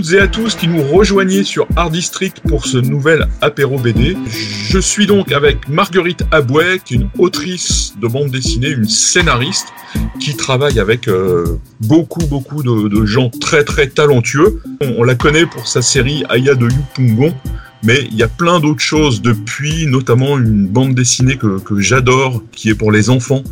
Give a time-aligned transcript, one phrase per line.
[0.00, 4.16] Toutes et à tous qui nous rejoignez sur Art District pour ce nouvel apéro BD.
[4.70, 9.66] Je suis donc avec Marguerite Abouet, une autrice de bande dessinée, une scénariste,
[10.18, 14.62] qui travaille avec euh, beaucoup, beaucoup de, gens très, très talentueux.
[14.80, 17.34] On, la connaît pour sa série Aya de Yupungon,
[17.82, 22.42] mais il y a plein d'autres choses depuis, notamment une bande dessinée que, que j'adore,
[22.52, 23.44] qui est pour les enfants,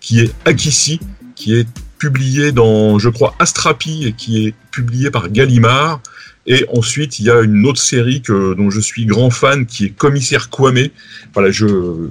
[0.00, 1.00] qui est Akissi,
[1.34, 1.66] qui est
[1.98, 6.00] publié dans, je crois, Astrapi et qui est publié par Gallimard.
[6.48, 9.86] Et ensuite, il y a une autre série que, dont je suis grand fan qui
[9.86, 10.88] est Commissaire Kwame.
[11.34, 11.66] Voilà, je,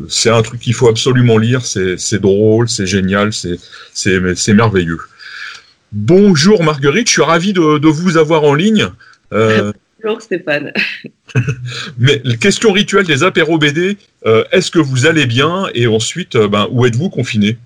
[0.10, 1.66] c'est un truc qu'il faut absolument lire.
[1.66, 3.58] C'est, c'est drôle, c'est génial, c'est,
[3.94, 5.00] c'est, c'est merveilleux.
[5.94, 8.90] Bonjour Marguerite, je suis ravi de, de vous avoir en ligne.
[9.32, 9.72] Euh,
[10.04, 10.74] Bonjour Stéphane.
[11.98, 15.68] mais question rituelle des apéros BD, euh, est-ce que vous allez bien?
[15.74, 17.58] Et ensuite, euh, ben, où êtes-vous confiné?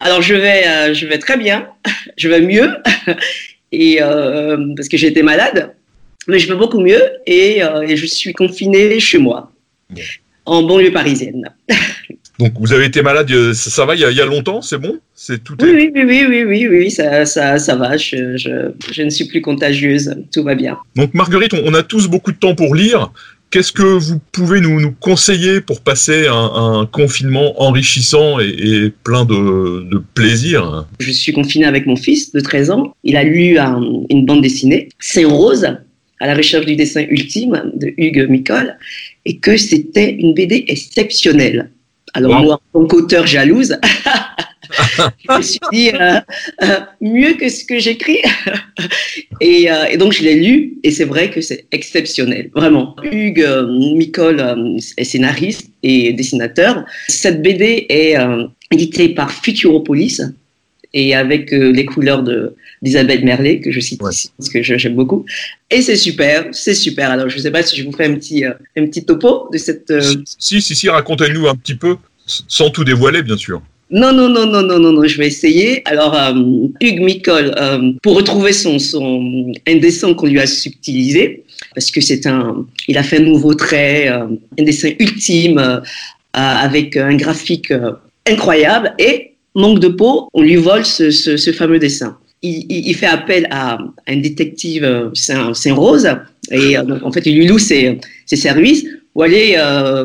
[0.00, 1.68] Alors je vais, euh, je vais très bien,
[2.16, 2.76] je vais mieux,
[3.72, 5.74] et euh, parce que j'ai été malade,
[6.26, 9.52] mais je vais beaucoup mieux et, euh, et je suis confinée chez moi,
[10.46, 11.50] en banlieue parisienne.
[12.38, 14.78] Donc vous avez été malade, ça, va, il y, a, il y a longtemps, c'est
[14.78, 15.00] bon?
[15.12, 15.56] C'est tout.
[15.60, 17.96] Oui, oui, oui, oui, oui, oui, ça, ça, ça va.
[17.96, 20.78] Je, je, je, ne suis plus contagieuse, tout va bien.
[20.94, 23.10] Donc Marguerite, on, on a tous beaucoup de temps pour lire.
[23.50, 30.86] Qu'est-ce que vous pouvez nous, conseiller pour passer un, confinement enrichissant et, plein de, plaisir?
[31.00, 32.94] Je suis confinée avec mon fils de 13 ans.
[33.04, 35.64] Il a lu un, une bande dessinée, C'est Rose,
[36.20, 38.76] à la recherche du dessin ultime de Hugues Micol,
[39.24, 41.70] et que c'était une BD exceptionnelle.
[42.14, 42.42] Alors wow.
[42.42, 43.78] moi, en tant qu'auteur jalouse,
[45.28, 46.20] je me suis dit euh,
[46.62, 48.18] euh, mieux que ce que j'écris.
[49.40, 52.96] et, euh, et, donc je l'ai lu et c'est vrai que c'est exceptionnel, vraiment.
[53.02, 53.46] Hugues
[53.94, 56.84] Micol euh, est scénariste et dessinateur.
[57.08, 58.16] Cette BD est
[58.70, 60.22] éditée par Futuropolis
[60.94, 64.10] et avec les couleurs de d'Isabelle Merlet que je cite ouais.
[64.10, 65.24] ici parce que j'aime beaucoup.
[65.70, 67.10] Et c'est super, c'est super.
[67.10, 69.58] Alors je ne sais pas si je vous fais un petit un petit topo de
[69.58, 69.92] cette.
[70.38, 73.60] Si si si, racontez-nous un petit peu sans tout dévoiler bien sûr.
[73.90, 75.82] Non, non, non, non, non, non, non, je vais essayer.
[75.88, 76.34] Alors, euh,
[76.82, 81.44] Hugues Micol, euh, pour retrouver son, son un dessin qu'on lui a subtilisé,
[81.74, 84.26] parce que c'est un, il a fait un nouveau trait, euh,
[84.58, 85.80] un dessin ultime, euh,
[86.34, 87.92] avec un graphique euh,
[88.26, 92.16] incroyable, et manque de peau, on lui vole ce, fameux dessin.
[92.42, 96.08] Il, fait appel à un détective Saint-Rose,
[96.50, 100.04] et donc, en fait, il lui loue ses, services pour aller euh,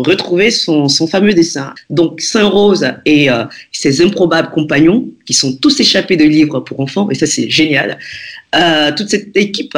[0.00, 1.74] retrouver son, fameux dessin.
[1.90, 7.10] Donc Saint-Rose et euh, ses improbables compagnons, qui sont tous échappés de livres pour enfants,
[7.10, 7.98] et ça c'est génial,
[8.54, 9.76] euh, toute cette équipe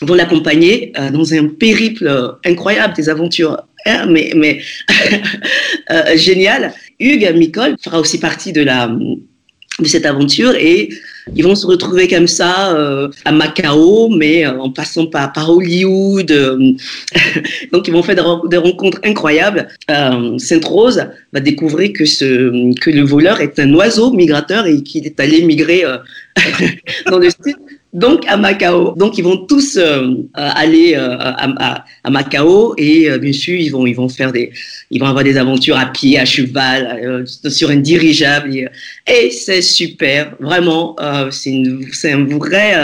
[0.00, 4.60] vont l'accompagner euh, dans un périple incroyable, des aventures hein, mais, mais
[6.16, 6.72] géniales.
[6.98, 8.90] Hugues Micol fera aussi partie de la
[9.78, 10.88] de cette aventure et
[11.34, 16.30] ils vont se retrouver comme ça euh, à Macao, mais euh, en passant par, Hollywood.
[16.30, 16.72] Euh,
[17.72, 18.14] donc ils vont faire
[18.48, 19.68] des, rencontres incroyables.
[20.38, 25.06] Sainte Rose va découvrir que ce que le voleur est un oiseau migrateur et qu'il
[25.06, 25.84] est allé migrer
[27.10, 27.56] dans le sud
[27.92, 28.94] donc à Macao.
[28.96, 33.86] Donc ils vont tous euh, aller euh, à, Macao et euh, bien sûr ils vont
[33.86, 34.52] ils vont faire des
[34.90, 38.70] ils vont avoir des aventures à pied, à cheval, euh, sur un dirigeable
[39.06, 40.34] et, c'est super.
[40.40, 42.74] Vraiment, euh, c'est un vrai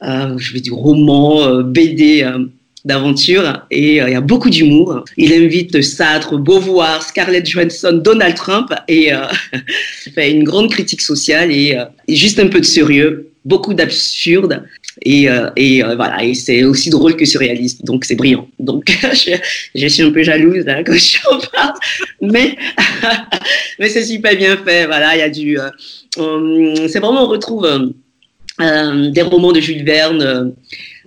[0.00, 2.24] je vais dire roman BD
[2.84, 5.04] d'aventure et il y a beaucoup d'humour.
[5.16, 9.10] Il invite Sartre, Beauvoir, Scarlett Johansson, Donald Trump et
[10.14, 11.76] fait une grande critique sociale et
[12.08, 14.64] juste un peu de sérieux beaucoup d'absurde.
[15.02, 16.24] Et, euh, et euh, voilà.
[16.24, 17.84] Et c'est aussi drôle que surréaliste.
[17.84, 18.48] Donc c'est brillant.
[18.58, 18.84] Donc
[19.74, 21.74] je, suis un peu jalouse hein, quand je parle
[22.20, 22.56] mais
[23.78, 24.86] mais c'est super bien fait.
[24.86, 27.94] Voilà il y a du euh, c'est vraiment on retrouve
[28.58, 30.54] des romans de Jules Verne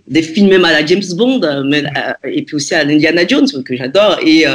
[0.08, 1.42] des films même à la James Bond
[2.24, 4.20] et puis aussi à l'Indiana Jones que j'adore.
[4.26, 4.46] Et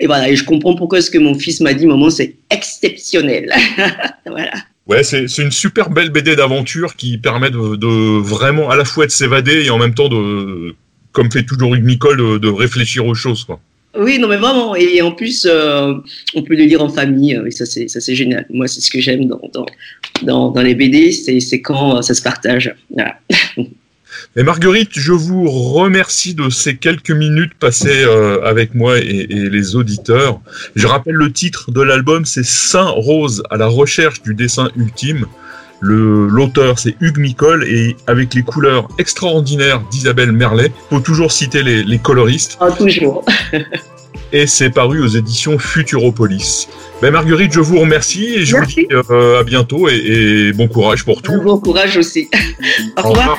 [0.00, 0.28] et voilà.
[0.28, 3.52] Et je comprends pourquoi ce que mon fils m'a dit maman c'est exceptionnel.
[4.26, 4.52] Voilà
[4.88, 9.04] Ouais, c'est une super belle BD d'aventure qui permet de, de, vraiment à la fois
[9.04, 10.74] de s'évader et en même temps de,
[11.12, 13.44] comme fait toujours Hugues Nicole, de, de, réfléchir aux choses.
[13.44, 13.60] Quoi.
[13.98, 14.74] Oui, non mais vraiment.
[14.76, 15.92] Et en plus, euh,
[16.34, 18.46] on peut le lire en famille et ça c'est génial.
[18.48, 19.66] Moi, c'est ce que j'aime dans, dans,
[20.22, 22.74] dans, dans, les BD, c'est quand ça se partage.
[22.90, 23.18] Voilà.
[24.36, 29.50] Et Marguerite, je vous remercie de ces quelques minutes passées euh, avec moi et, et,
[29.50, 30.40] les auditeurs.
[30.76, 35.26] Je rappelle le titre de l'album, c'est Saint Rose à la recherche du dessin ultime.
[35.80, 40.72] L'auteur, c'est Hugues Micole, et avec les couleurs extraordinaires d'Isabelle Merlet.
[40.90, 42.58] Faut toujours citer les, les coloristes.
[42.60, 43.24] Ah, toujours.
[44.32, 46.68] et c'est paru aux éditions Futuropolis.
[47.00, 48.88] Ben Marguerite, je vous remercie et je Merci.
[48.90, 51.40] vous dis euh, à bientôt et, et, bon courage pour tout.
[51.40, 52.28] Bon courage aussi.
[53.04, 53.38] Au, revoir.